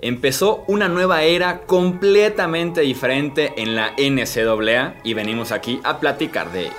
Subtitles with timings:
[0.00, 6.66] Empezó una nueva era completamente diferente en la NCAA y venimos aquí a platicar de
[6.66, 6.74] ello.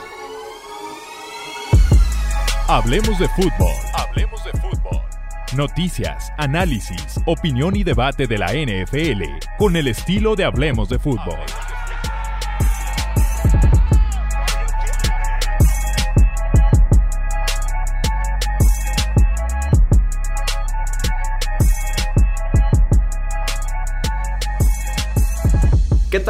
[2.68, 3.74] Hablemos de fútbol.
[3.94, 5.02] Hablemos de fútbol.
[5.56, 9.24] Noticias, análisis, opinión y debate de la NFL
[9.58, 11.40] con el estilo de Hablemos de fútbol.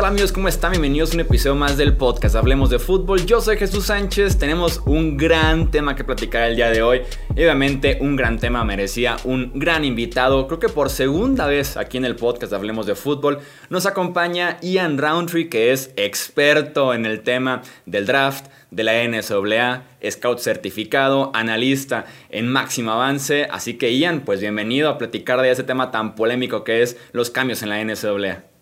[0.07, 0.31] ¿Qué tal amigos?
[0.31, 0.71] ¿Cómo están?
[0.71, 3.25] Bienvenidos a un episodio más del podcast Hablemos de Fútbol.
[3.25, 7.01] Yo soy Jesús Sánchez, tenemos un gran tema que platicar el día de hoy.
[7.31, 10.47] Obviamente un gran tema merecía un gran invitado.
[10.47, 13.39] Creo que por segunda vez aquí en el podcast Hablemos de Fútbol
[13.69, 19.83] nos acompaña Ian Roundtree, que es experto en el tema del draft, de la NSAA,
[20.09, 23.45] scout certificado, analista en máximo avance.
[23.51, 27.29] Así que Ian, pues bienvenido a platicar de ese tema tan polémico que es los
[27.29, 28.56] cambios en la NSAA.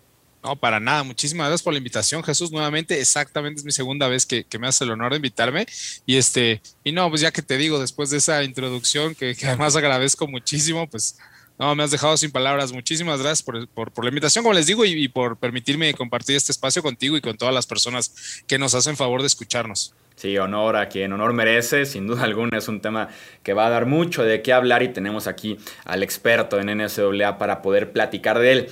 [0.46, 1.02] No, para nada.
[1.02, 2.52] Muchísimas gracias por la invitación, Jesús.
[2.52, 5.66] Nuevamente, exactamente es mi segunda vez que, me hace el honor de invitarme.
[6.06, 9.74] Y este, y no, pues ya que te digo, después de esa introducción, que, además
[9.74, 11.18] agradezco muchísimo, pues
[11.58, 12.70] no, me has dejado sin palabras.
[12.70, 13.56] Muchísimas gracias por,
[14.04, 17.52] la invitación, como les digo, y, por permitirme compartir este espacio contigo y con todas
[17.52, 19.94] las personas que nos hacen favor de escucharnos.
[20.14, 23.08] Sí, honor a quien honor merece, sin duda alguna es un tema
[23.42, 27.36] que va a dar mucho de qué hablar y tenemos aquí al experto en NCAA
[27.36, 28.68] para poder platicar de él.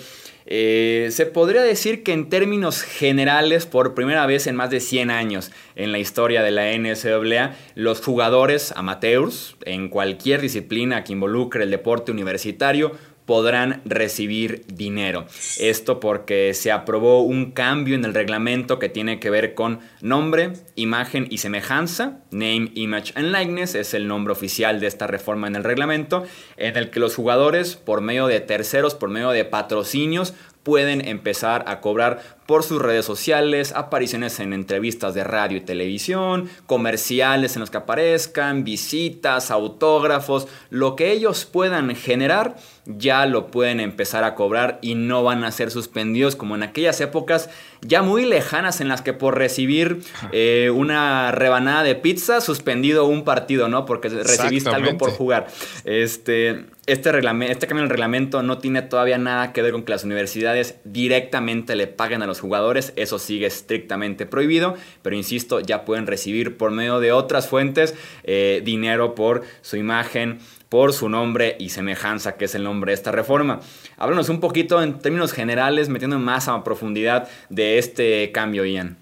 [0.46, 5.10] Eh, se podría decir que en términos generales, por primera vez en más de 100
[5.10, 11.64] años en la historia de la NCAA, los jugadores amateurs en cualquier disciplina que involucre
[11.64, 12.92] el deporte universitario
[13.26, 15.26] podrán recibir dinero.
[15.58, 20.52] Esto porque se aprobó un cambio en el reglamento que tiene que ver con nombre,
[20.74, 22.18] imagen y semejanza.
[22.30, 26.24] Name, Image and Likeness es el nombre oficial de esta reforma en el reglamento,
[26.56, 31.64] en el que los jugadores, por medio de terceros, por medio de patrocinios, pueden empezar
[31.68, 37.60] a cobrar por sus redes sociales, apariciones en entrevistas de radio y televisión, comerciales en
[37.60, 42.56] los que aparezcan, visitas, autógrafos, lo que ellos puedan generar
[42.86, 47.00] ya lo pueden empezar a cobrar y no van a ser suspendidos como en aquellas
[47.00, 47.48] épocas
[47.86, 50.00] ya muy lejanas en las que por recibir
[50.32, 53.84] eh, una rebanada de pizza suspendido un partido, ¿no?
[53.84, 55.48] Porque recibiste algo por jugar.
[55.84, 59.84] Este, este, reglamento, este cambio en el reglamento no tiene todavía nada que ver con
[59.84, 62.92] que las universidades directamente le paguen a los jugadores.
[62.96, 64.74] Eso sigue estrictamente prohibido.
[65.02, 70.38] Pero insisto, ya pueden recibir por medio de otras fuentes eh, dinero por su imagen,
[70.74, 73.60] por su nombre y semejanza, que es el nombre de esta reforma.
[73.96, 78.98] Háblanos un poquito en términos generales, metiendo más a profundidad de este cambio, Ian.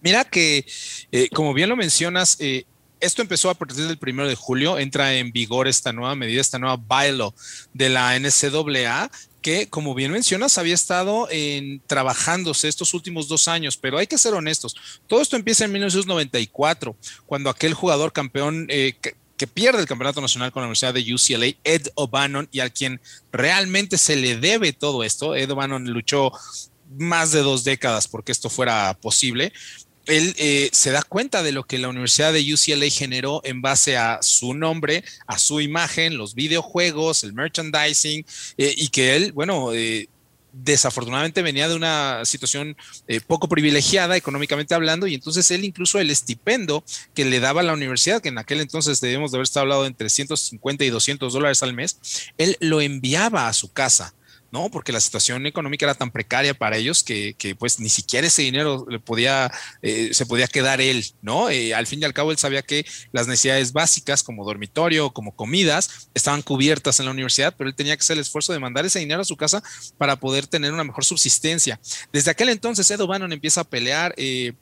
[0.00, 0.66] Mira que,
[1.12, 2.64] eh, como bien lo mencionas, eh,
[2.98, 6.58] esto empezó a partir del primero de julio, entra en vigor esta nueva medida, esta
[6.58, 7.32] nueva bylaw
[7.72, 9.12] de la NCAA,
[9.42, 14.18] que, como bien mencionas, había estado en, trabajándose estos últimos dos años, pero hay que
[14.18, 14.74] ser honestos.
[15.06, 16.96] Todo esto empieza en 1994,
[17.26, 18.94] cuando aquel jugador campeón eh,
[19.36, 23.00] que pierde el campeonato nacional con la Universidad de UCLA, Ed O'Bannon, y al quien
[23.32, 25.34] realmente se le debe todo esto.
[25.34, 26.32] Ed O'Bannon luchó
[26.98, 29.52] más de dos décadas porque esto fuera posible
[30.06, 33.96] él eh, se da cuenta de lo que la Universidad de UCLA generó en base
[33.96, 38.24] a su nombre, a su imagen, los videojuegos, el merchandising,
[38.58, 40.08] eh, y que él, bueno, eh,
[40.54, 42.76] desafortunadamente venía de una situación
[43.26, 46.84] poco privilegiada económicamente hablando, y entonces él incluso el estipendo
[47.14, 49.88] que le daba la universidad, que en aquel entonces debemos de haber estado hablando de
[49.88, 51.98] entre 150 y 200 dólares al mes,
[52.38, 54.14] él lo enviaba a su casa
[54.54, 54.70] ¿no?
[54.70, 58.86] Porque la situación económica era tan precaria para ellos que, pues ni siquiera ese dinero
[58.88, 59.50] le podía,
[59.82, 61.50] eh, se podía quedar él, ¿no?
[61.50, 65.34] Eh, al fin y al cabo él sabía que las necesidades básicas como dormitorio, como
[65.34, 68.86] comidas, estaban cubiertas en la universidad, pero él tenía que hacer el esfuerzo de mandar
[68.86, 69.60] ese dinero a su casa
[69.98, 71.80] para poder tener una mejor subsistencia.
[72.12, 74.52] Desde aquel entonces Ed O'Bannon empieza a pelear, eh,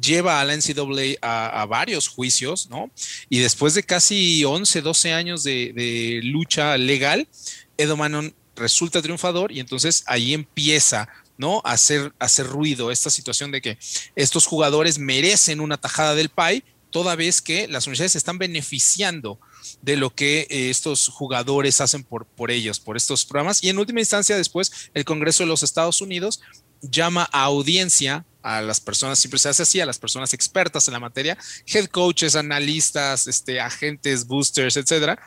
[0.00, 2.90] lleva a la NCAA a, varios juicios, ¿no?
[3.28, 7.28] Y después de casi 11, 12 años de, de lucha legal,
[7.76, 11.08] Ed O'Bannon resulta triunfador y entonces ahí empieza
[11.38, 11.60] ¿no?
[11.64, 13.78] A hacer, hacer ruido esta situación de que
[14.14, 19.38] estos jugadores merecen una tajada del PAI, toda vez que las universidades están beneficiando
[19.82, 23.62] de lo que eh, estos jugadores hacen por, por ellos, por estos programas.
[23.62, 26.40] Y en última instancia, después, el Congreso de los Estados Unidos
[26.80, 30.92] llama a audiencia a las personas, siempre se hace así, a las personas expertas en
[30.92, 35.18] la materia, head coaches, analistas, este, agentes, boosters, etcétera,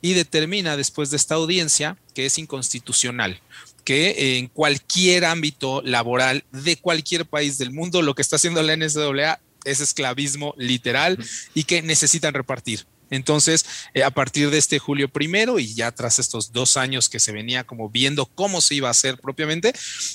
[0.00, 3.40] y determina después de esta audiencia que es inconstitucional
[3.84, 8.76] que en cualquier ámbito laboral de cualquier país del mundo lo que está haciendo la
[8.76, 11.18] NCAA es esclavismo literal
[11.54, 13.64] y que necesitan repartir Entonces,
[13.94, 17.32] eh, a partir de este julio primero y ya tras estos dos años que se
[17.32, 19.72] venía como viendo cómo se iba a hacer propiamente,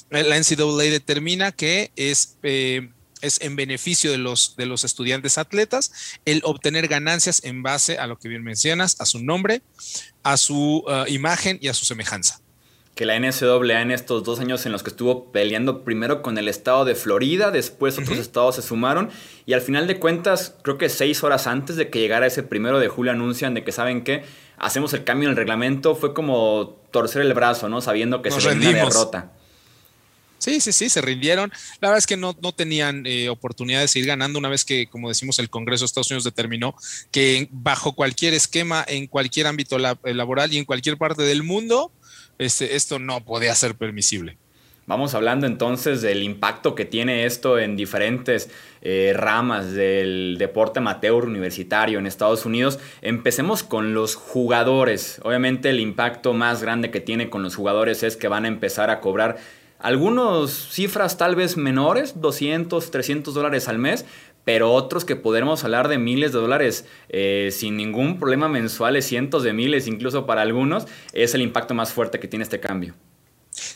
[0.10, 2.38] eh, la NCAA determina que es...
[2.44, 2.90] Eh,
[3.22, 5.94] es en beneficio de los, de los estudiantes atletas
[6.26, 9.62] el obtener ganancias en base a lo que bien mencionas, a su nombre,
[10.24, 12.43] a su imagen y a su semejanza
[12.96, 16.48] que la NCAA en estos dos años en los que estuvo peleando primero con el
[16.48, 19.10] estado de Florida, después otros estados se sumaron
[19.46, 22.80] y al final de cuentas, creo que seis horas antes de que llegara ese primero
[22.80, 24.24] de julio anuncian de que saben que
[24.58, 27.82] hacemos el cambio en el reglamento, fue como torcer el brazo, ¿no?
[27.82, 29.32] Sabiendo que se una derrota.
[30.44, 31.54] Sí, sí, sí, se rindieron.
[31.80, 34.88] La verdad es que no, no tenían eh, oportunidad de seguir ganando una vez que,
[34.88, 36.76] como decimos, el Congreso de Estados Unidos determinó
[37.12, 41.94] que bajo cualquier esquema, en cualquier ámbito eh, laboral y en cualquier parte del mundo,
[42.44, 44.38] este, esto no podía ser permisible.
[44.86, 48.50] Vamos hablando entonces del impacto que tiene esto en diferentes
[48.82, 52.80] eh, ramas del deporte amateur universitario en Estados Unidos.
[53.02, 55.22] Empecemos con los jugadores.
[55.24, 58.90] Obviamente el impacto más grande que tiene con los jugadores es que van a empezar
[58.90, 59.38] a cobrar
[59.80, 64.06] algunos cifras tal vez menores, 200, 300 dólares al mes,
[64.44, 69.44] pero otros que podremos hablar de miles de dólares eh, sin ningún problema mensuales, cientos
[69.44, 72.96] de miles incluso para algunos, es el impacto más fuerte que tiene este cambio.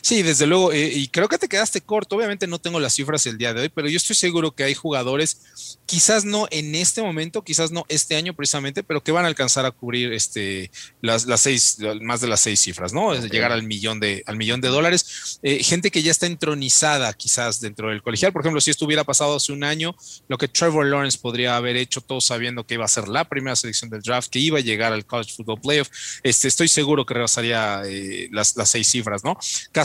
[0.00, 2.16] Sí, desde luego, eh, y creo que te quedaste corto.
[2.16, 4.74] Obviamente no tengo las cifras el día de hoy, pero yo estoy seguro que hay
[4.74, 9.28] jugadores, quizás no en este momento, quizás no este año precisamente, pero que van a
[9.28, 13.14] alcanzar a cubrir este, las, las seis, más de las seis cifras, ¿no?
[13.14, 15.38] Llegar al millón de, al millón de dólares.
[15.42, 18.32] Eh, gente que ya está entronizada quizás dentro del colegial.
[18.32, 19.94] Por ejemplo, si esto hubiera pasado hace un año,
[20.28, 23.56] lo que Trevor Lawrence podría haber hecho, todos sabiendo que iba a ser la primera
[23.56, 25.88] selección del draft, que iba a llegar al College Football Playoff,
[26.22, 29.38] este, estoy seguro que rebasaría eh, las, las seis cifras, ¿no?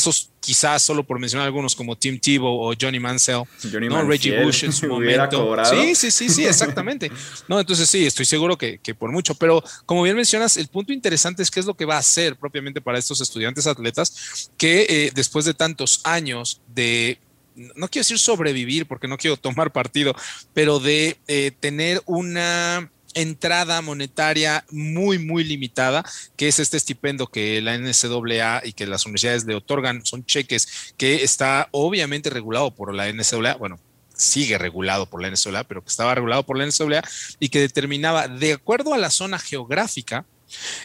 [0.04, 3.44] Casos quizás solo por mencionar algunos como Tim Tebow o Johnny Mansell,
[3.90, 4.04] ¿no?
[4.04, 5.56] Reggie Bush en su momento.
[5.66, 7.10] Sí, sí, sí, sí, exactamente.
[7.48, 11.44] no, entonces sí, estoy seguro que, por mucho, pero como bien mencionas, el punto interesante
[11.44, 15.12] es qué es lo que va a hacer propiamente para estos estudiantes atletas que eh,
[15.14, 17.20] después de tantos años de
[17.56, 20.16] no quiero decir sobrevivir porque no quiero tomar partido,
[20.54, 26.04] pero de eh, tener una entrada monetaria muy, muy limitada,
[26.36, 30.94] que es este estipendio que la NCAA y que las universidades le otorgan, son cheques
[30.98, 33.80] que está obviamente regulado por la NCAA, bueno,
[34.16, 37.04] sigue regulado por la NCAA, pero que estaba regulado por la NCAA
[37.40, 40.26] y que determinaba de acuerdo a la zona geográfica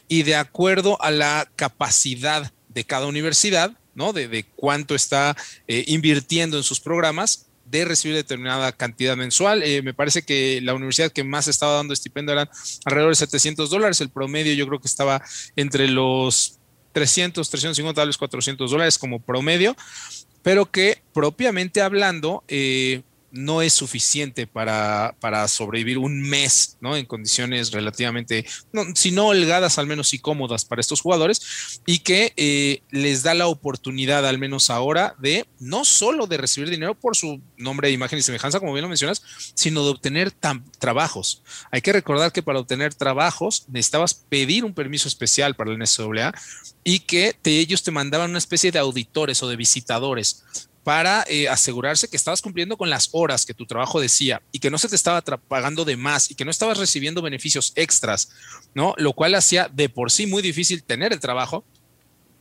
[0.09, 4.13] y de acuerdo a la capacidad de cada universidad, ¿no?
[4.13, 5.37] De, cuánto está
[5.67, 9.63] eh, invirtiendo en sus programas, de recibir determinada cantidad mensual.
[9.63, 12.49] Eh, me parece que la universidad que más estaba dando estipendio eran
[12.85, 14.01] alrededor de 700 dólares.
[14.01, 15.23] El promedio yo creo que estaba
[15.57, 16.59] entre los
[16.93, 19.77] 300, 350, tal vez 400 dólares como promedio,
[20.43, 26.97] pero que propiamente hablando, eh, no es suficiente para, para, sobrevivir un mes, ¿no?
[26.97, 32.01] En condiciones relativamente, no, si no holgadas, al menos y cómodas para estos jugadores, y
[32.01, 36.95] que eh, les da la oportunidad, al menos ahora, de no solo de recibir dinero
[36.95, 39.23] por su nombre, imagen y semejanza, como bien lo mencionas,
[39.55, 40.33] sino de obtener
[40.79, 41.43] trabajos.
[41.71, 46.35] Hay que recordar que para obtener trabajos necesitabas pedir un permiso especial para la NCAA
[46.85, 50.45] y que ellos te mandaban una especie de auditores o de visitadores
[50.85, 54.71] para eh, asegurarse que estabas cumpliendo con las horas que tu trabajo decía y que
[54.71, 58.31] no se te estaba pagando de más y que no estabas recibiendo beneficios extras,
[58.75, 58.95] ¿no?
[58.97, 61.65] Lo cual hacía de por sí muy difícil tener el trabajo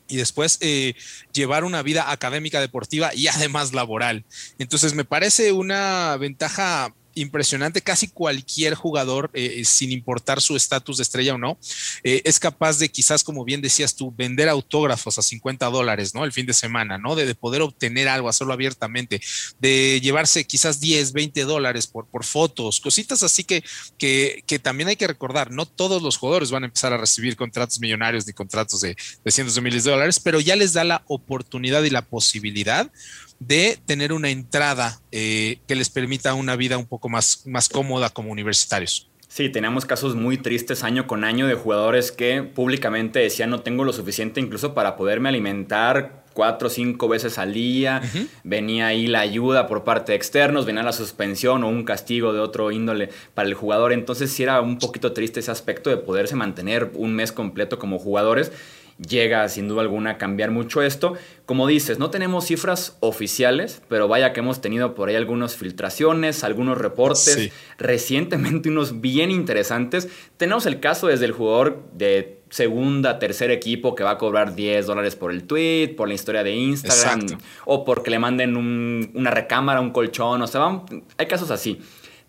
[0.07, 0.95] y después eh,
[1.33, 4.23] llevar una vida académica, deportiva y además laboral.
[4.57, 7.81] Entonces me parece una ventaja impresionante.
[7.81, 11.57] Casi cualquier jugador, eh, sin importar su estatus de estrella o no,
[12.03, 16.23] eh, es capaz de quizás, como bien decías tú, vender autógrafos a 50 dólares, ¿no?
[16.23, 17.15] El fin de semana, ¿no?
[17.15, 19.21] De, poder obtener algo, hacerlo abiertamente,
[19.59, 23.63] de llevarse quizás 10, 20 dólares por, fotos, cositas así que,
[23.97, 27.35] que, que también hay que recordar, no todos los jugadores van a empezar a recibir
[27.35, 30.83] contratos millonarios ni contratos de, de cientos de miles de dólares, pero ya les da
[30.83, 32.91] la oportunidad y la posibilidad
[33.39, 38.09] de tener una entrada eh, que les permita una vida un poco más, más cómoda
[38.09, 39.09] como universitarios.
[39.27, 43.83] Sí, tenemos casos muy tristes año con año de jugadores que públicamente decían no tengo
[43.83, 48.01] lo suficiente incluso para poderme alimentar cuatro o cinco veces al día.
[48.43, 52.39] Venía ahí la ayuda por parte de externos, venía la suspensión o un castigo de
[52.39, 53.91] otro índole para el jugador.
[53.91, 57.97] Entonces sí era un poquito triste ese aspecto de poderse mantener un mes completo como
[57.97, 58.51] jugadores
[58.97, 61.13] llega sin duda alguna a cambiar mucho esto.
[61.45, 66.43] Como dices, no tenemos cifras oficiales, pero vaya que hemos tenido por ahí algunas filtraciones,
[66.43, 70.09] algunos reportes, recientemente unos bien interesantes.
[70.37, 74.85] Tenemos el caso desde el jugador de segunda, tercer equipo que va a cobrar 10
[74.85, 79.81] dólares por el tweet, por la historia de Instagram, o porque le manden una recámara,
[79.81, 80.81] un colchón, o sea,
[81.17, 81.81] hay casos así.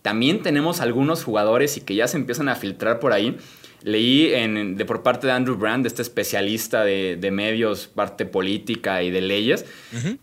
[0.02, 3.36] También tenemos algunos jugadores y que ya se empiezan a filtrar por ahí
[3.82, 9.02] Leí en, de, por parte de Andrew Brand, este especialista de, de medios, parte política
[9.02, 9.64] y de leyes,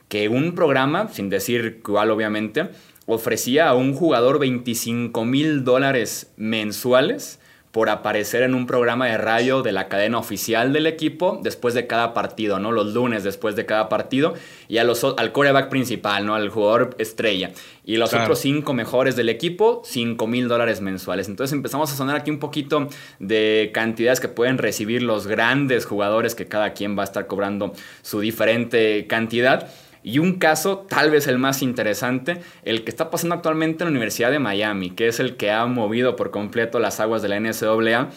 [0.09, 2.69] que un programa, sin decir cuál obviamente,
[3.05, 7.39] ofrecía a un jugador 25 mil dólares mensuales
[7.75, 11.87] por aparecer en un programa de radio de la cadena oficial del equipo después de
[11.87, 12.71] cada partido, ¿no?
[12.71, 14.33] Los lunes después de cada partido
[14.69, 16.35] y a los, al coreback principal, ¿no?
[16.35, 17.51] Al jugador estrella.
[17.83, 21.27] Y los otros cinco mejores del equipo, 5 mil dólares mensuales.
[21.27, 22.87] Entonces empezamos a sonar aquí un poquito
[23.19, 27.73] de cantidades que pueden recibir los grandes jugadores que cada quien va a estar cobrando
[28.03, 29.69] su diferente cantidad.
[30.05, 33.89] Y un caso, tal vez el más interesante, el que está pasando actualmente en la
[33.89, 37.39] Universidad de Miami, que es el que ha movido por completo las aguas de la
[37.39, 38.11] NCAA.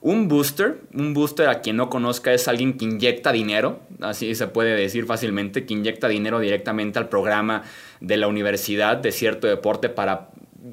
[0.00, 4.46] Un booster, un booster a quien no conozca es alguien que inyecta dinero, así se
[4.46, 7.62] puede decir fácilmente, que inyecta dinero directamente al programa
[8.00, 10.30] de la universidad de cierto deporte para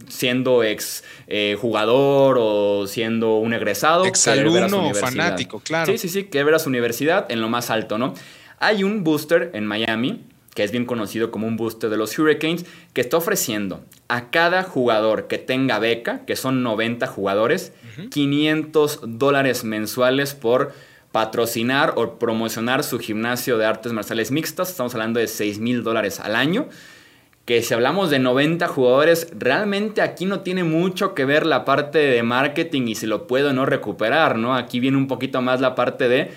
[0.08, 4.06] siendo ex eh, jugador o siendo un egresado.
[4.06, 5.92] Ex alumno o fanático, claro.
[5.92, 8.14] Sí, sí, sí, que ver a su universidad en lo más alto, ¿no?
[8.58, 12.66] Hay un booster en Miami que es bien conocido como un booster de los Hurricanes,
[12.94, 17.74] que está ofreciendo a cada jugador que tenga beca, que son 90 jugadores,
[18.10, 20.74] 500 dólares mensuales por
[21.12, 24.70] patrocinar o promocionar su gimnasio de artes marciales mixtas.
[24.70, 26.68] Estamos hablando de 6 mil dólares al año.
[27.46, 31.98] Que si hablamos de 90 jugadores, realmente aquí no tiene mucho que ver la parte
[31.98, 34.56] de marketing y si lo puedo no recuperar, ¿no?
[34.56, 36.32] Aquí viene un poquito más la parte de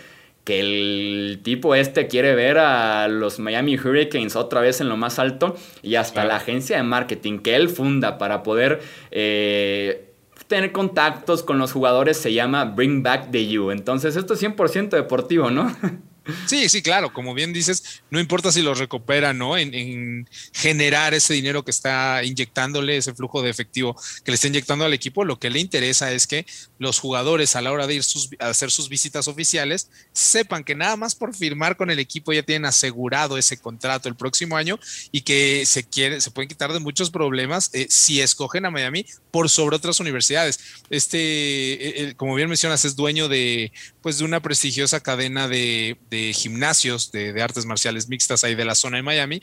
[0.44, 5.18] que el tipo este quiere ver a los Miami Hurricanes otra vez en lo más
[5.18, 10.12] alto y hasta la agencia de marketing que él funda para poder eh,
[10.46, 13.70] tener contactos con los jugadores se llama Bring Back the U.
[13.70, 15.74] Entonces esto es 100% deportivo, ¿no?
[16.46, 19.58] Sí, sí, claro, como bien dices, no importa si lo recupera, ¿no?
[19.58, 24.84] En, generar ese dinero que está inyectándole, ese flujo de efectivo que le está inyectando
[24.84, 26.46] al equipo, lo que le interesa es que
[26.78, 28.04] los jugadores a la hora de ir
[28.40, 32.42] a hacer sus visitas oficiales sepan que nada más por firmar con el equipo ya
[32.42, 34.78] tienen asegurado ese contrato el próximo año
[35.12, 35.84] y que se
[36.20, 40.58] se pueden quitar de muchos problemas eh, si escogen a Miami por sobre otras universidades.
[40.90, 46.13] Este, eh, como bien mencionas, es dueño de, pues, de una prestigiosa cadena de de
[46.35, 49.40] gimnasios de, artes marciales mixtas ahí de la zona de Miami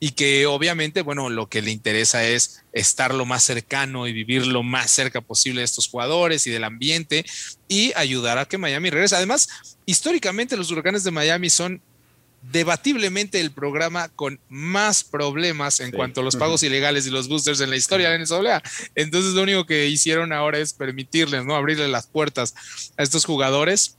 [0.00, 4.46] y que obviamente, bueno, lo que le interesa es estar lo más cercano y vivir
[4.46, 7.24] lo más cerca posible de estos jugadores y del ambiente
[7.68, 9.16] y ayudar a que Miami regrese.
[9.16, 9.48] Además,
[9.86, 11.82] históricamente los huracanes de Miami son
[12.50, 17.60] debatiblemente el programa con más problemas en cuanto a los pagos ilegales y los boosters
[17.60, 18.62] en la historia de NCAA.
[18.94, 21.54] Entonces lo único que hicieron ahora es permitirles, ¿no?
[21.54, 22.54] Abrirle las puertas
[22.96, 23.96] a estos jugadores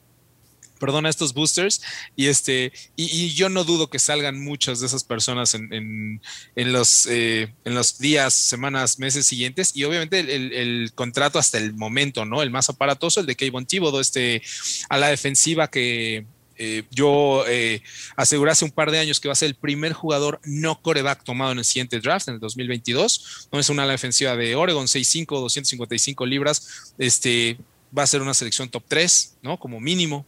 [0.83, 1.81] perdón, a estos boosters.
[2.17, 6.19] Y este, y, yo no dudo que salgan muchas de esas personas en,
[6.55, 9.71] los, eh, en los días, semanas, meses siguientes.
[9.77, 12.41] Y obviamente el, contrato hasta el momento, ¿no?
[12.41, 14.41] El más aparatoso, el de Kayvon Thibodeau, este,
[14.89, 16.25] a la defensiva que
[16.57, 17.81] eh, yo eh,
[18.17, 21.23] aseguré hace un par de años que va a ser el primer jugador no coreback
[21.23, 23.47] tomado en el siguiente draft, en el 2022.
[23.53, 26.93] No es una ala defensiva de Oregon, 6'5, 255 libras.
[26.97, 27.57] Este,
[27.97, 29.57] va a ser una selección top 3, ¿no?
[29.57, 30.25] Como mínimo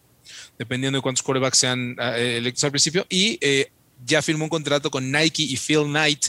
[0.58, 3.72] dependiendo de cuántos quarterbacks sean ah, eh, electos al principio, y eh,
[4.06, 6.28] ya firmó un contrato con Nike y Phil Knight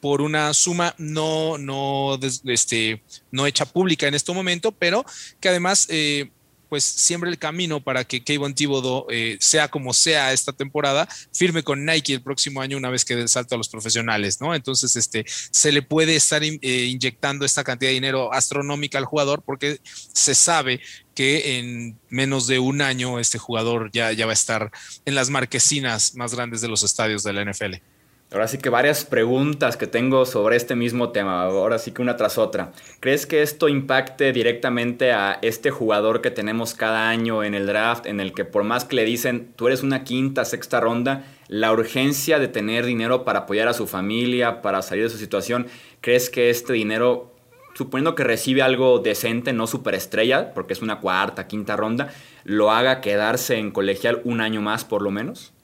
[0.00, 5.04] por una suma no, no, este, no hecha pública en este momento, pero
[5.40, 6.30] que además eh,
[6.68, 11.62] pues siempre el camino para que Kayvon Thibodeau, eh, sea como sea esta temporada, firme
[11.62, 14.54] con Nike el próximo año una vez que dé el salto a los profesionales, ¿no?
[14.54, 19.42] Entonces, este, se le puede estar eh, inyectando esta cantidad de dinero astronómica al jugador
[19.42, 20.80] porque se sabe
[21.14, 24.70] que en menos de un año este jugador ya, ya va a estar
[25.04, 27.97] en las marquesinas más grandes de los estadios de la NFL.
[28.30, 32.16] Ahora sí que varias preguntas que tengo sobre este mismo tema, ahora sí que una
[32.16, 32.72] tras otra.
[33.00, 38.04] ¿Crees que esto impacte directamente a este jugador que tenemos cada año en el draft,
[38.04, 41.72] en el que por más que le dicen, tú eres una quinta, sexta ronda, la
[41.72, 45.66] urgencia de tener dinero para apoyar a su familia, para salir de su situación,
[46.02, 47.32] ¿crees que este dinero,
[47.72, 52.12] suponiendo que recibe algo decente, no superestrella, porque es una cuarta, quinta ronda,
[52.44, 55.54] lo haga quedarse en colegial un año más por lo menos?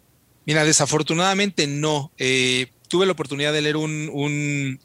[0.47, 2.13] Mira, desafortunadamente no.
[2.19, 4.11] Eh, tuve la oportunidad de leer un,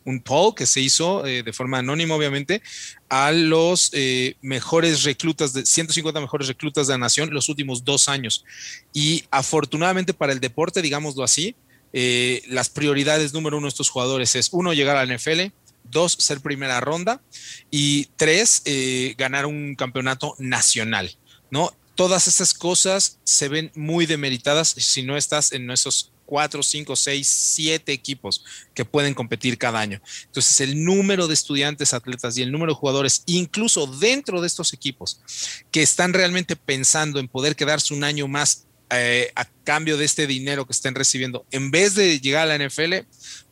[0.06, 2.62] un, poll que se hizo eh, de forma anónima, obviamente,
[3.10, 8.10] a los eh, mejores reclutas, de 150 mejores reclutas de la nación los últimos dos
[8.10, 8.46] años.
[8.94, 11.56] Y afortunadamente para el deporte, digámoslo así,
[11.92, 15.51] las prioridades número uno de estos jugadores es, uno, llegar a la NFL,
[15.84, 17.22] dos, ser primera ronda
[17.72, 18.63] y tres,
[19.18, 21.16] ganar un campeonato nacional.
[21.51, 21.72] ¿no?
[22.00, 27.27] Todas esas cosas se ven muy demeritadas si no estás en esos cuatro, cinco, seis,
[27.27, 30.01] siete equipos que pueden competir cada año.
[30.27, 34.72] Entonces, el número de estudiantes, atletas y el número de jugadores, incluso dentro de estos
[34.72, 35.20] equipos,
[35.72, 40.25] que están realmente pensando en poder quedarse un año más eh, a cambio de este
[40.25, 42.94] dinero que estén recibiendo, en vez de llegar a la NFL,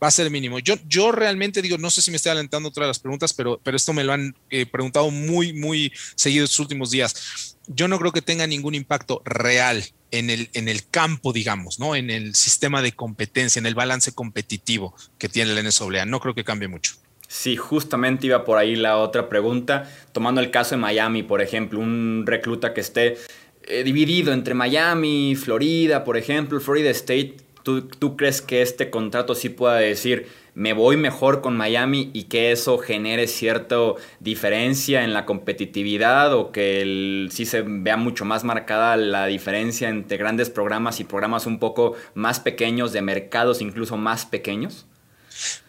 [0.02, 0.60] va a ser mínimo.
[0.60, 3.60] Yo, yo realmente digo, no sé si me estoy adelantando otra de las preguntas, pero,
[3.62, 7.57] pero esto me lo han eh, preguntado muy, muy seguido estos últimos días.
[7.68, 11.96] Yo no creo que tenga ningún impacto real en el, en el campo, digamos, ¿no?
[11.96, 16.06] En el sistema de competencia, en el balance competitivo que tiene la NSA.
[16.06, 16.94] No creo que cambie mucho.
[17.28, 19.92] Sí, justamente iba por ahí la otra pregunta.
[20.14, 23.18] Tomando el caso de Miami, por ejemplo, un recluta que esté
[23.64, 29.50] eh, dividido entre Miami, Florida, por ejemplo, Florida State, ¿tú, crees que este contrato sí
[29.50, 30.28] pueda decir,
[30.58, 33.76] me voy mejor con Miami y que eso genere cierta
[34.20, 40.18] diferencia en la competitividad o que sí se vea mucho más marcada la diferencia entre
[40.18, 44.88] grandes programas y programas un poco más pequeños, de mercados incluso más pequeños?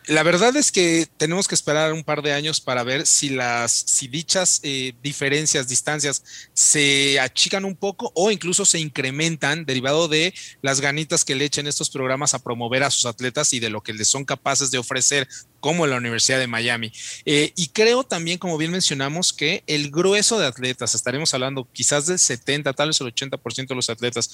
[0.09, 3.71] La verdad es que tenemos que esperar un par de años para ver si las,
[3.71, 6.25] si dichas eh, diferencias, distancias
[6.55, 11.67] se achican un poco o incluso se incrementan derivado de las ganitas que le echen
[11.67, 14.79] estos programas a promover a sus atletas y de lo que les son capaces de
[14.79, 15.29] ofrecer
[15.61, 16.91] como la Universidad de Miami.
[17.27, 22.07] Eh, y creo también, como bien mencionamos, que el grueso de atletas, estaremos hablando quizás
[22.07, 24.31] del 70, tal vez el 80% de los atletas,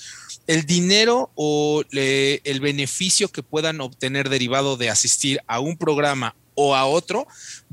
[0.47, 6.75] el dinero o el beneficio que puedan obtener derivado de asistir a un programa o
[6.75, 7.27] a otro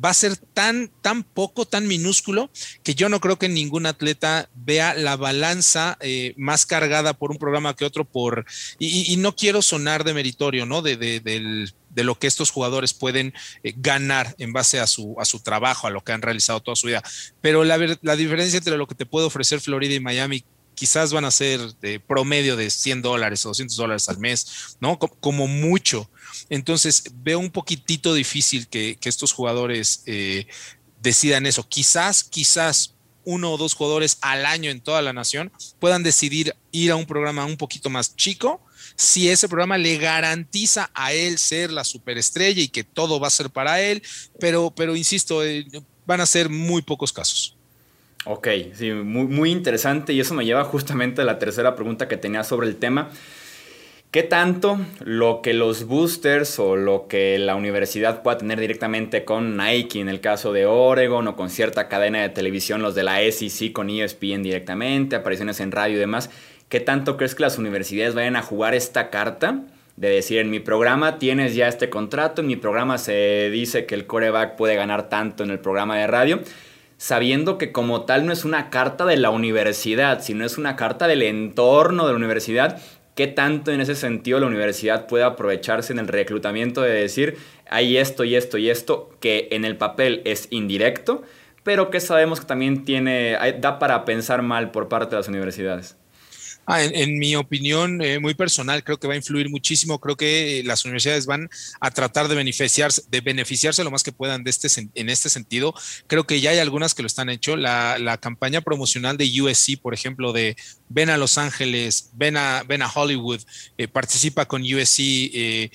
[0.04, 2.50] va a ser tan, tan poco, tan minúsculo,
[2.84, 7.38] que yo no creo que ningún atleta vea la balanza eh, más cargada por un
[7.38, 8.46] programa que otro por,
[8.80, 10.82] y, no quiero sonar de meritorio, ¿no?
[10.82, 13.34] De, de, lo que estos jugadores pueden
[13.64, 16.76] eh, ganar en base a su, a su trabajo, a lo que han realizado toda
[16.76, 17.04] su vida.
[17.42, 20.44] Pero la, la diferencia entre lo que te puede ofrecer Florida y Miami
[20.76, 24.98] quizás van a ser de promedio de 100 dólares o 200 dólares al mes, ¿no?
[24.98, 26.10] Como mucho.
[26.50, 30.48] Entonces, veo un poquitito difícil que, estos jugadores eh,
[31.02, 31.68] decidan eso.
[31.68, 36.92] Quizás, quizás uno o dos jugadores al año en toda la nación puedan decidir ir
[36.92, 38.62] a un programa un poquito más chico
[38.96, 43.32] si ese programa le garantiza a él ser la superestrella y que todo va a
[43.32, 44.02] ser para él,
[44.40, 45.66] pero, pero insisto, eh,
[46.06, 47.58] van a ser muy pocos casos.
[48.26, 52.44] Ok, sí, muy, interesante y eso me lleva justamente a la tercera pregunta que tenía
[52.44, 53.10] sobre el tema.
[54.12, 59.58] ¿Qué tanto lo que los boosters o lo que la universidad pueda tener directamente con
[59.58, 63.20] Nike en el caso de Oregon o con cierta cadena de televisión, los de la
[63.20, 66.30] SEC con ESPN directamente, apariciones en radio y demás,
[66.70, 69.64] ¿qué tanto crees que las universidades vayan a jugar esta carta?
[69.96, 73.96] De decir, en mi programa tienes ya este contrato, en mi programa se dice que
[73.96, 76.42] el coreback puede ganar tanto en el programa de radio
[77.02, 81.08] sabiendo que como tal no es una carta de la universidad, sino es una carta
[81.08, 82.80] del entorno de la universidad,
[83.16, 87.38] ¿qué tanto en ese sentido la universidad puede aprovecharse en el reclutamiento de decir,
[87.68, 91.24] hay esto y esto y esto, que en el papel es indirecto,
[91.64, 95.98] pero que sabemos que también tiene, da para pensar mal por parte de las universidades?
[96.66, 100.00] Ah, en, mi opinión eh, muy personal, creo que va a influir muchísimo.
[100.00, 104.12] Creo que eh, las universidades van a tratar de beneficiarse, de beneficiarse lo más que
[104.12, 105.74] puedan de este, en este sentido.
[106.08, 107.56] Creo que ya hay algunas que lo están hecho.
[107.56, 110.56] La, campaña promocional de USC, por ejemplo, de
[110.90, 113.42] ven a Los Ángeles, ven a, Hollywood,
[113.78, 115.72] eh, participa con USC,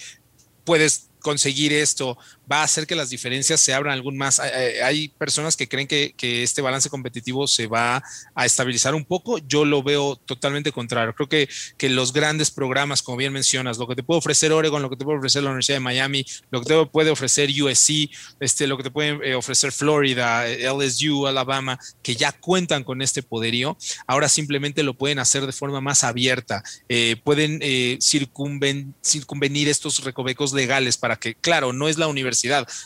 [0.64, 2.16] puedes conseguir esto,
[2.50, 4.40] va a hacer que las diferencias se abran algún más.
[4.40, 8.02] Hay, personas que creen que, este balance competitivo se va
[8.35, 9.38] a estabilizar un poco.
[9.38, 11.14] Yo lo veo totalmente contrario.
[11.14, 14.82] Creo que, que los grandes programas, como bien mencionas, lo que te puede ofrecer Oregon,
[14.82, 18.11] lo que te puede ofrecer la Universidad de Miami, lo que te puede ofrecer USC,
[18.40, 23.22] este, lo que te puede eh, ofrecer Florida, LSU, Alabama, que ya cuentan con este
[23.22, 26.62] poderío, ahora simplemente lo pueden hacer de forma más abierta.
[26.88, 32.36] Eh, pueden eh, circunvenir estos recovecos legales para que, claro, no es la universidad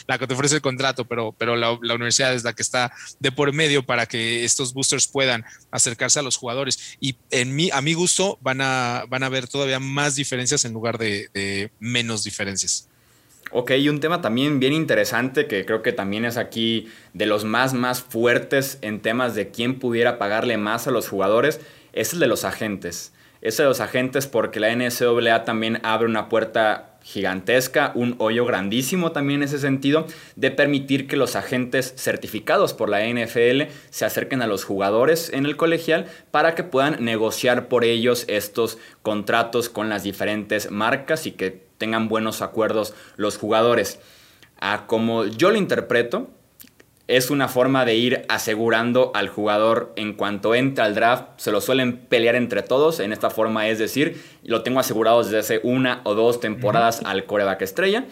[0.07, 3.33] la que te ofrece el contrato, pero, pero la, universidad es la que está de
[3.33, 6.97] por medio para que estos boosters puedan acercarse a los jugadores.
[7.01, 10.73] Y en mi, a mi gusto van a, van a ver todavía más diferencias en
[10.73, 12.89] lugar de, menos diferencias.
[13.53, 17.45] Ok, y un tema también bien interesante que creo que también es aquí de los
[17.45, 21.61] más, más fuertes en temas de quién pudiera pagarle más a los jugadores,
[21.93, 23.13] es el de los agentes.
[23.43, 29.13] Es de los agentes porque la NCAA también abre una puerta gigantesca, un hoyo grandísimo
[29.13, 34.43] también en ese sentido, de permitir que los agentes certificados por la NFL se acerquen
[34.43, 39.89] a los jugadores en el colegial para que puedan negociar por ellos estos contratos con
[39.89, 43.99] las diferentes marcas y que tengan buenos acuerdos los jugadores.
[44.61, 46.31] A como yo lo interpreto,
[47.11, 51.25] es una forma de ir asegurando al jugador en cuanto entra al draft.
[51.39, 55.39] Se lo suelen pelear entre todos en esta forma, es decir, lo tengo asegurado desde
[55.39, 58.05] hace una o dos temporadas al coreback estrella.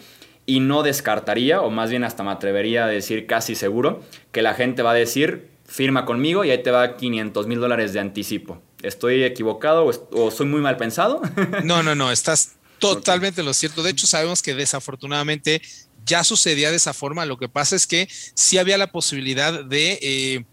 [0.45, 4.01] Y no descartaría, o más bien hasta me atrevería a decir casi seguro,
[4.33, 7.93] que la gente va a decir, firma conmigo y ahí te va 500 mil dólares
[7.93, 8.61] de anticipo.
[8.81, 11.21] ¿Estoy equivocado o, soy muy mal pensado?
[11.63, 13.81] No, no, no, estás totalmente lo cierto.
[13.81, 15.61] De hecho, sabemos que desafortunadamente
[16.09, 17.25] ya sucedía de esa forma.
[17.25, 20.45] Lo que pasa es que sí había la posibilidad de, eh,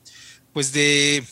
[0.53, 1.25] pues de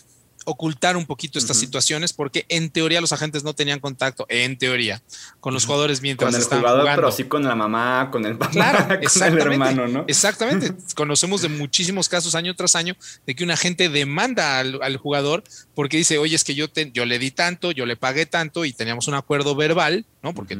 [0.47, 5.03] ocultar un poquito estas situaciones porque en teoría los agentes no tenían contacto, en teoría,
[5.41, 7.03] con los jugadores mientras con el estaban jugador, jugando.
[7.03, 9.43] Pero sí con la mamá, con el papá, Claro, con el exactamente.
[9.43, 10.05] hermano, ¿no?
[10.07, 10.73] Exactamente.
[10.95, 12.95] Conocemos de muchísimos casos año tras año
[13.27, 16.91] de que un agente demanda al, al jugador porque dice, oye, es que yo, te,
[16.93, 20.35] yo le di tanto, yo le pagué tanto y teníamos un acuerdo verbal, ¿no?
[20.35, 20.59] Porque.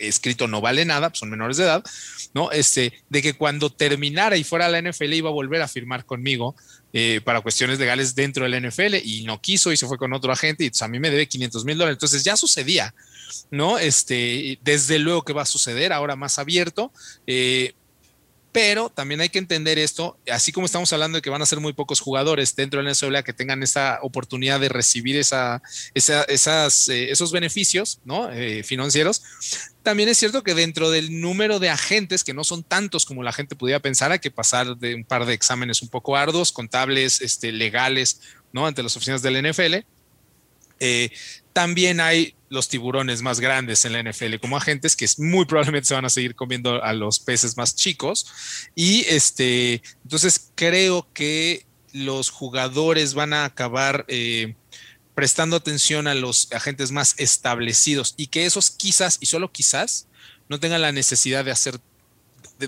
[0.00, 1.84] Escrito no vale nada, pues son menores de edad,
[2.34, 2.50] ¿no?
[2.50, 6.04] Este, de que cuando terminara y fuera a la NFL iba a volver a firmar
[6.04, 6.54] conmigo
[6.92, 10.12] eh, para cuestiones legales dentro de la NFL y no quiso y se fue con
[10.12, 11.96] otro agente y pues, a mí me debe 500 mil dólares.
[11.96, 12.94] Entonces ya sucedía,
[13.50, 13.78] ¿no?
[13.78, 16.92] Este, desde luego que va a suceder ahora más abierto.
[17.26, 17.74] eh,
[18.52, 21.60] pero también hay que entender esto, así como estamos hablando de que van a ser
[21.60, 25.62] muy pocos jugadores dentro de la NCAA que tengan esa oportunidad de recibir esa-
[25.94, 28.30] esas, eh, esos beneficios ¿no?
[28.32, 29.22] Eh, financieros,
[29.82, 33.32] también es cierto que dentro del número de agentes, que no son tantos como la
[33.32, 37.20] gente pudiera pensar, hay que pasar de un par de exámenes un poco arduos, contables,
[37.20, 38.20] este, legales,
[38.52, 38.66] ¿no?
[38.66, 39.84] Ante las oficinas del NFL.
[40.80, 41.10] Eh,
[41.52, 45.94] también hay los tiburones más grandes en la NFL como agentes que muy probablemente se
[45.94, 48.26] van a seguir comiendo a los peces más chicos.
[48.74, 54.54] Y este, entonces creo que los jugadores van a acabar eh,
[55.14, 60.06] prestando atención a los agentes más establecidos y que esos quizás y solo quizás
[60.48, 61.80] no tengan la necesidad de hacer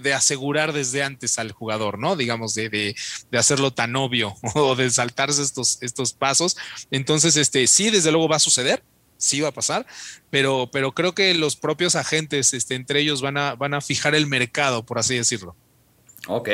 [0.01, 2.17] de, asegurar desde antes al jugador, ¿no?
[2.17, 2.97] Digamos, de, de,
[3.31, 6.57] de, hacerlo tan obvio o de saltarse estos, estos pasos.
[6.91, 8.83] Entonces, este, sí, desde luego va a suceder,
[9.17, 9.87] sí va a pasar,
[10.31, 14.15] pero, pero creo que los propios agentes, este, entre ellos, van a, van a fijar
[14.15, 15.55] el mercado, por así decirlo.
[16.29, 16.49] Ok,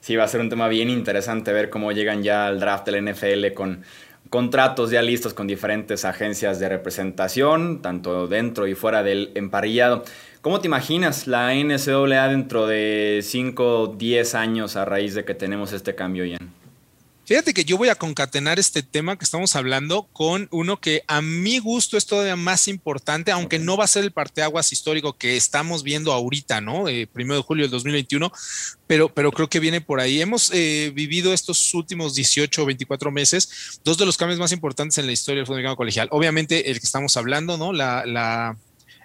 [0.00, 3.12] sí, va a ser un tema bien interesante ver cómo llegan ya al draft del
[3.12, 3.84] NFL con
[4.30, 10.04] contratos ya listos con diferentes agencias de representación, tanto dentro y fuera del emparrillado.
[10.44, 15.72] ¿Cómo te imaginas la NCAA dentro de 5, 10 años a raíz de que tenemos
[15.72, 16.52] este cambio, Ian?
[17.24, 21.22] Fíjate que yo voy a concatenar este tema que estamos hablando con uno que a
[21.22, 25.38] mi gusto es todavía más importante, aunque no va a ser el parteaguas histórico que
[25.38, 26.88] estamos viendo ahorita, ¿no?
[26.88, 28.30] Eh, primero de julio del 2021,
[28.86, 30.20] pero, pero creo que viene por ahí.
[30.20, 34.98] Hemos eh, vivido estos últimos 18 o 24 meses dos de los cambios más importantes
[34.98, 36.08] en la historia del fútbol colegial.
[36.10, 37.72] Obviamente el que estamos hablando, ¿no?
[37.72, 38.58] La, la,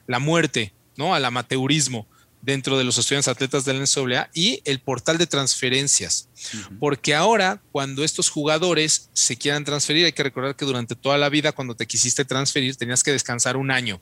[0.05, 1.15] la muerte, ¿no?
[1.15, 2.05] Al amateurismo
[2.41, 6.27] dentro de los estudiantes atletas del NCAA y el portal de transferencias.
[6.35, 6.79] Uh -huh.
[6.79, 11.29] Porque ahora, cuando estos jugadores se quieran transferir, hay que recordar que durante toda la
[11.29, 14.01] vida, cuando te quisiste transferir, tenías que descansar un año,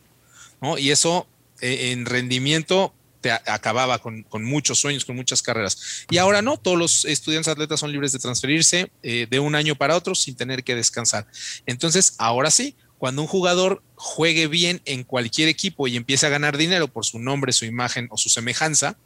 [0.59, 0.77] ¿no?
[0.77, 1.27] Y eso
[1.61, 6.05] eh, en rendimiento te acababa con, con, muchos sueños, con muchas carreras.
[6.09, 9.75] Y ahora no, todos los estudiantes atletas son libres de transferirse eh, de un año
[9.75, 11.25] para otro sin tener que descansar.
[11.65, 16.57] Entonces, ahora sí, cuando un jugador juegue bien en cualquier equipo y empiece a ganar
[16.57, 18.97] dinero por su nombre, su imagen o su semejanza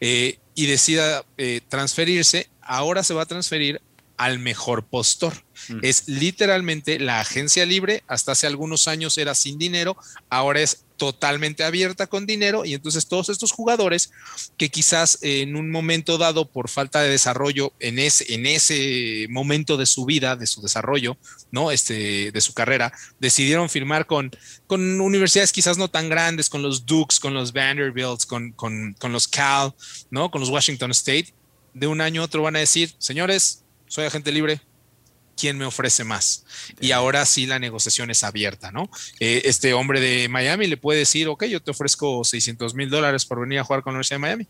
[0.00, 3.80] eh, y decida eh, transferirse, ahora se va a transferir
[4.22, 5.34] al mejor postor.
[5.68, 5.78] Mm.
[5.82, 9.96] Es literalmente la agencia libre, hasta hace algunos años era sin dinero,
[10.28, 14.12] ahora es totalmente abierta con dinero y entonces todos estos jugadores
[14.56, 19.76] que quizás en un momento dado por falta de desarrollo en ese, en ese momento
[19.76, 21.16] de su vida, de su desarrollo,
[21.50, 21.72] ¿no?
[21.72, 24.30] Este, de su carrera, decidieron firmar con,
[24.68, 29.12] con universidades quizás no tan grandes, con los Dukes, con los Vanderbilts, con, con, con
[29.12, 29.74] los Cal,
[30.10, 30.30] ¿no?
[30.30, 31.34] Con los Washington State.
[31.74, 33.61] De un año a otro van a decir, señores,
[33.92, 34.58] soy agente libre,
[35.36, 36.46] quién me ofrece más.
[36.80, 38.90] Y ahora sí la negociación es abierta, ¿no?
[39.20, 43.26] Eh, este hombre de Miami le puede decir, ok, yo te ofrezco 600 mil dólares
[43.26, 44.48] por venir a jugar con la Universidad de Miami.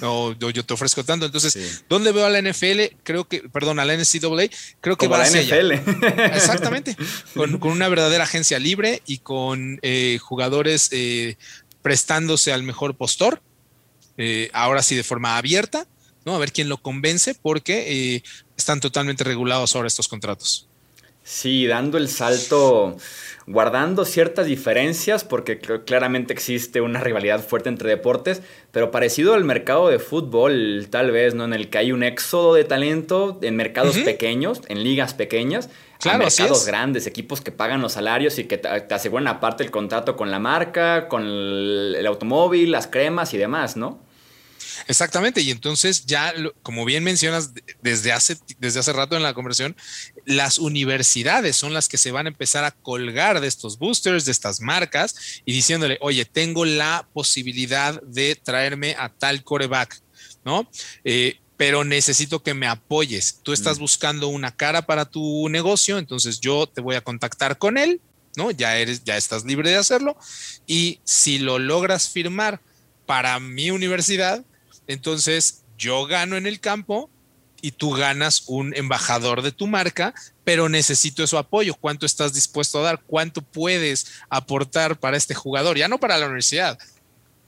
[0.00, 1.26] O yo, yo, te ofrezco tanto.
[1.26, 1.84] Entonces, sí.
[1.86, 2.96] ¿dónde veo a la NFL?
[3.02, 4.48] Creo que, perdón, a la NCAA,
[4.80, 5.72] creo que Como va la hacia NFL.
[6.06, 6.26] Allá.
[6.34, 6.96] Exactamente.
[7.34, 11.36] Con, con, una verdadera agencia libre y con eh, jugadores eh,
[11.82, 13.42] prestándose al mejor postor.
[14.16, 15.86] Eh, ahora sí, de forma abierta.
[16.24, 16.34] ¿No?
[16.34, 18.22] A ver quién lo convence, porque eh,
[18.56, 20.66] están totalmente regulados ahora estos contratos.
[21.22, 22.96] Sí, dando el salto,
[23.46, 29.88] guardando ciertas diferencias, porque claramente existe una rivalidad fuerte entre deportes, pero parecido al mercado
[29.90, 31.44] de fútbol, tal vez, ¿no?
[31.44, 34.04] En el que hay un éxodo de talento en mercados uh -huh.
[34.04, 35.68] pequeños, en ligas pequeñas,
[36.00, 39.70] claro, a mercados grandes, equipos que pagan los salarios y que te, aseguran aparte el
[39.70, 44.09] contrato con la marca, con el automóvil, las cremas y demás, ¿no?
[44.86, 47.50] Exactamente, y entonces ya, como bien mencionas
[47.82, 49.76] desde hace, desde hace rato en la conversación,
[50.24, 54.32] las universidades son las que se van a empezar a colgar de estos boosters, de
[54.32, 60.00] estas marcas, y diciéndole, oye, tengo la posibilidad de traerme a tal coreback,
[60.44, 60.68] ¿no?
[61.04, 63.40] Eh, pero necesito que me apoyes.
[63.42, 63.80] Tú estás mm.
[63.82, 68.00] buscando una cara para tu negocio, entonces yo te voy a contactar con él,
[68.36, 68.50] ¿no?
[68.50, 70.16] Ya eres, ya estás libre de hacerlo.
[70.66, 72.62] Y si lo logras firmar
[73.04, 74.42] para mi universidad,
[74.92, 77.10] entonces yo gano en el campo
[77.62, 81.74] y tú ganas un embajador de tu marca, pero necesito su apoyo.
[81.74, 83.02] ¿Cuánto estás dispuesto a dar?
[83.06, 85.76] ¿Cuánto puedes aportar para este jugador?
[85.76, 86.78] Ya no para la universidad,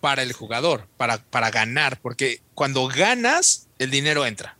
[0.01, 4.57] para el jugador, para, para ganar, porque cuando ganas, el dinero entra.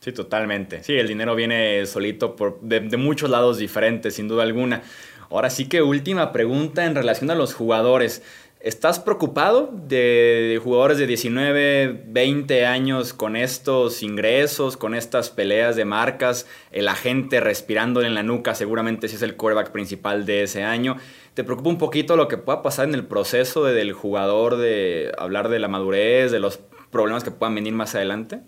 [0.00, 0.84] Sí, totalmente.
[0.84, 4.82] Sí, el dinero viene solito por, de, de muchos lados diferentes, sin duda alguna.
[5.30, 8.22] Ahora sí que última pregunta en relación a los jugadores.
[8.60, 15.84] ¿Estás preocupado de jugadores de 19, 20 años con estos ingresos, con estas peleas de
[15.84, 20.64] marcas, el agente respirándole en la nuca, seguramente si es el quarterback principal de ese
[20.64, 20.96] año?
[21.34, 25.50] ¿Te preocupa un poquito lo que pueda pasar en el proceso del jugador, de hablar
[25.50, 26.58] de la madurez, de los
[26.90, 28.40] problemas que puedan venir más adelante?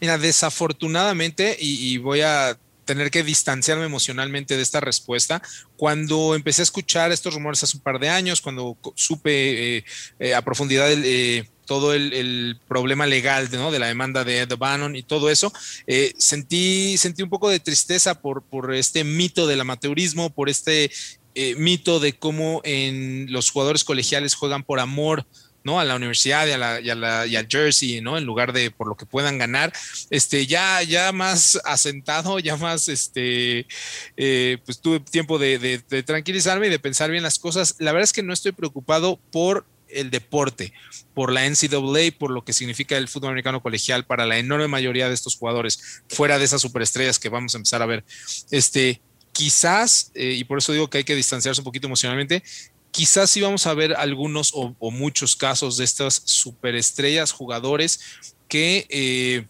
[0.00, 5.42] Mira, desafortunadamente, y voy a tener que distanciarme emocionalmente de esta respuesta.
[5.76, 9.84] Cuando empecé a escuchar estos rumores hace un par de años, cuando supe eh,
[10.20, 13.72] eh, a profundidad eh, todo el, problema legal ¿no?
[13.72, 15.52] de la demanda de Ed Bannon y todo eso,
[16.16, 20.92] sentí, sentí un poco de tristeza por, por este mito del amateurismo, por este
[21.58, 25.26] mito de cómo en los jugadores colegiales juegan por amor
[25.66, 25.80] ¿no?
[25.80, 26.58] A la universidad y a,
[26.94, 28.16] la, y, a Jersey, ¿no?
[28.16, 29.72] En lugar de por lo que puedan ganar,
[30.10, 33.66] este, ya, ya más asentado, ya más, este,
[34.16, 37.74] eh, pues tuve tiempo de, de, tranquilizarme y de pensar bien las cosas.
[37.80, 40.72] La verdad es que no estoy preocupado por el deporte,
[41.14, 45.08] por la NCAA, por lo que significa el fútbol americano colegial para la enorme mayoría
[45.08, 48.04] de estos jugadores, fuera de esas superestrellas que vamos a empezar a ver.
[48.52, 49.00] Este,
[49.32, 52.44] quizás, eh, y por eso digo que hay que distanciarse un poquito emocionalmente,
[52.96, 58.00] quizás sí vamos a ver algunos o, muchos casos de estas superestrellas, jugadores
[58.48, 59.46] que, eh,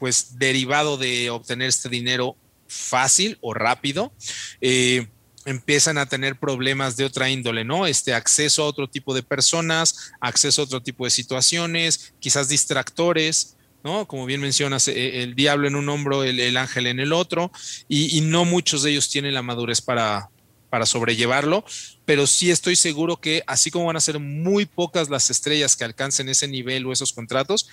[0.00, 4.12] pues, derivado de obtener este dinero fácil o rápido,
[4.60, 5.06] eh,
[5.44, 7.86] empiezan a tener problemas de otra índole, ¿no?
[7.86, 13.56] Este acceso a otro tipo de personas, acceso a otro tipo de situaciones, quizás distractores,
[13.84, 14.08] ¿no?
[14.08, 17.52] Como bien mencionas, eh, el diablo en un hombro, el, ángel en el otro,
[17.88, 20.31] y, no muchos de ellos tienen la madurez para,
[20.72, 21.66] para sobrellevarlo,
[22.06, 25.84] pero sí estoy seguro que así como van a ser muy pocas las estrellas que
[25.84, 27.68] alcancen ese nivel o esos contratos,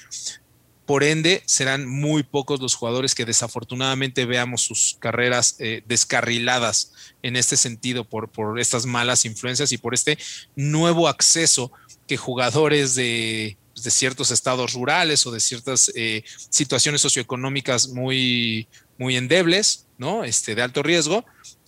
[0.85, 6.91] por ende serán muy pocos los jugadores que desafortunadamente veamos sus carreras eh, descarriladas
[7.23, 10.17] en este sentido por, por estas malas influencias y por este
[10.57, 11.71] nuevo acceso
[12.05, 19.15] que jugadores de, de ciertos estados rurales o de ciertas eh, situaciones socioeconómicas muy, muy
[19.15, 20.25] endebles, ¿no?
[20.25, 21.23] Este, de alto riesgo,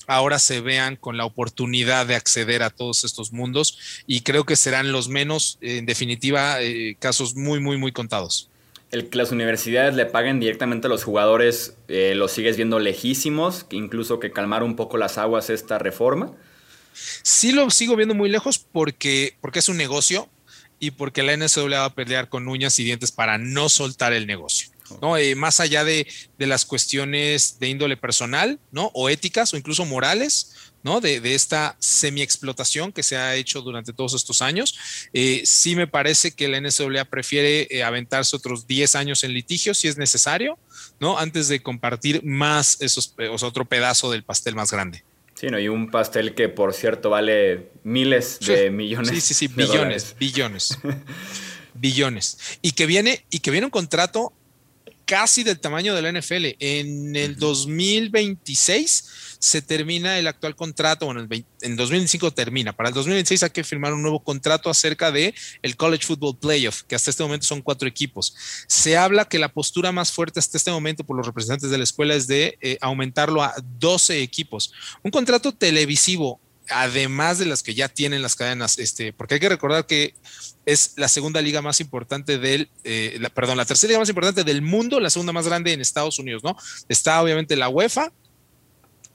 [0.07, 4.55] ahora se vean con la oportunidad de acceder a todos estos mundos y creo que
[4.55, 8.49] serán los menos, en definitiva, eh, casos muy, muy, muy contados.
[8.91, 13.65] El que las universidades le paguen directamente a los jugadores, eh, ¿lo sigues viendo lejísimos?
[13.71, 16.33] Incluso que calmar un poco las aguas esta reforma.
[17.23, 20.27] Sí lo sigo viendo muy lejos porque, porque es un negocio
[20.79, 24.27] y porque la NCAA va a pelear con uñas y dientes para no soltar el
[24.27, 24.60] negocio.
[25.01, 25.17] ¿No?
[25.17, 28.91] Eh, más allá de, las cuestiones de índole personal, ¿no?
[28.93, 30.99] O éticas o incluso morales, ¿no?
[31.01, 34.75] De, esta semi-explotación que se ha hecho durante todos estos años.
[35.13, 39.73] Eh, sí me parece que la NCAA prefiere eh, aventarse otros 10 años en litigio
[39.73, 40.57] si es necesario,
[40.99, 41.17] ¿no?
[41.17, 45.03] Antes de compartir más esos, otro pedazo del pastel más grande.
[45.35, 45.59] Sí, ¿no?
[45.59, 49.09] y un pastel que, por cierto, vale miles de millones.
[49.09, 50.77] Sí, sí, sí, billones, billones,
[51.73, 52.59] billones.
[52.61, 54.33] Y que viene, y que viene un contrato
[55.11, 56.55] casi del tamaño de la NFL.
[56.59, 61.27] En el 2026 se termina el actual contrato, bueno,
[61.59, 62.71] en 2025 termina.
[62.71, 66.83] Para el 2026 hay que firmar un nuevo contrato acerca de el College Football Playoff,
[66.83, 68.33] que hasta este momento son cuatro equipos.
[68.67, 71.83] Se habla que la postura más fuerte hasta este momento por los representantes de la
[71.83, 74.71] escuela es de eh, aumentarlo a 12 equipos.
[75.03, 76.39] Un contrato televisivo
[76.71, 80.15] además de las que ya tienen las cadenas, este, porque hay que recordar que
[80.65, 84.61] es la segunda liga más importante del, eh, perdón, la tercera liga más importante del
[84.61, 86.55] mundo, la segunda más grande en Estados Unidos, ¿no?
[86.89, 88.11] Está obviamente la UEFA,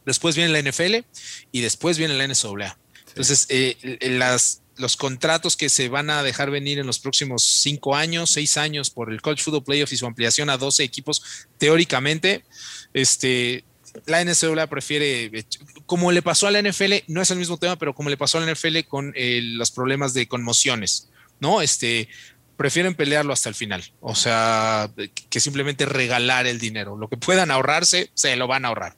[0.05, 1.05] después viene la NFL
[1.53, 2.79] y después viene la NCAA.
[3.09, 7.97] Entonces, eh, las, los contratos que se van a dejar venir en los próximos cinco
[7.97, 11.23] años, seis años por el College Football Playoff y su ampliación a 12 equipos,
[11.59, 12.45] teóricamente,
[12.93, 13.65] este,
[14.07, 15.47] la NCAA prefiere,
[15.87, 18.39] como le pasó a la NFL, no es el mismo tema, pero como le pasó
[18.39, 21.09] a la NFL con eh, los problemas de conmociones,
[21.41, 21.63] ¿no?
[21.63, 22.09] Este,
[22.57, 23.85] prefieren pelearlo hasta el final.
[24.01, 24.91] O sea,
[25.31, 26.97] que simplemente regalar el dinero.
[26.97, 28.95] Lo que puedan ahorrarse, se lo van a ahorrar.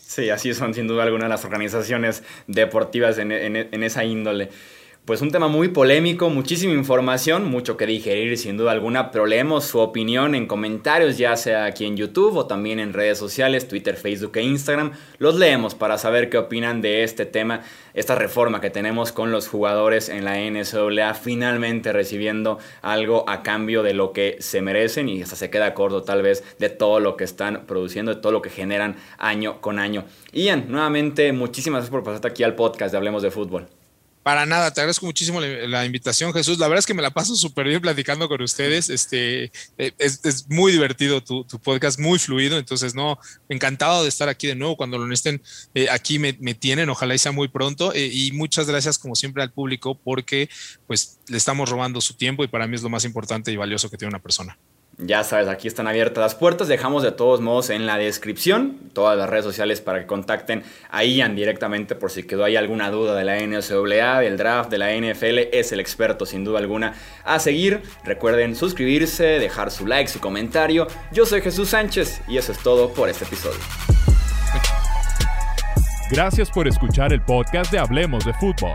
[0.00, 4.50] Sí, así son sin duda alguna las organizaciones deportivas en esa índole
[5.04, 9.64] pues un tema muy polémico, muchísima información, mucho que digerir sin duda alguna, pero leemos
[9.64, 13.96] su opinión en comentarios, ya sea aquí en YouTube o también en redes sociales, Twitter,
[13.96, 14.92] Facebook e Instagram.
[15.18, 17.62] Los leemos para saber qué opinan de este tema,
[17.94, 23.82] esta reforma que tenemos con los jugadores en la NCAA, finalmente recibiendo algo a cambio
[23.82, 27.16] de lo que se merecen y hasta se queda corto tal vez de todo lo
[27.16, 30.04] que están produciendo, de todo lo que generan año con año.
[30.32, 33.66] Ian, nuevamente muchísimas gracias por pasarte aquí al podcast de Hablemos de Fútbol.
[34.22, 36.58] Para nada, te agradezco muchísimo la, invitación, Jesús.
[36.58, 38.88] La verdad es que me la paso súper bien platicando con ustedes.
[38.88, 42.56] Este, eh, es, muy divertido tu, podcast, muy fluido.
[42.56, 44.76] Entonces, no, encantado de estar aquí de nuevo.
[44.76, 45.42] Cuando lo necesiten,
[45.74, 46.88] eh, aquí me, tienen.
[46.88, 47.92] Ojalá sea muy pronto.
[47.94, 50.48] Eh, y muchas gracias, como siempre, al público, porque
[50.86, 53.90] pues le estamos robando su tiempo y para mí es lo más importante y valioso
[53.90, 54.56] que tiene una persona.
[54.98, 56.68] Ya sabes, aquí están abiertas las puertas.
[56.68, 61.02] Dejamos de todos modos en la descripción todas las redes sociales para que contacten a
[61.02, 64.94] Ian directamente por si quedó ahí alguna duda de la NCAA, del draft, de la
[64.94, 65.48] NFL.
[65.52, 67.82] Es el experto sin duda alguna a seguir.
[68.04, 70.86] Recuerden suscribirse, dejar su like, su comentario.
[71.10, 73.58] Yo soy Jesús Sánchez y eso es todo por este episodio.
[76.10, 78.74] Gracias por escuchar el podcast de Hablemos de Fútbol.